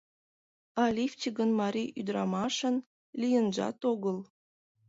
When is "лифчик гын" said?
0.95-1.49